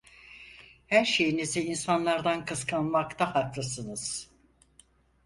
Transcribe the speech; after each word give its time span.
Her 0.87 1.05
şeyinizi 1.05 1.61
insanlardan 1.65 2.45
kıskanmakta 2.45 3.35
haklısınız. 3.35 4.29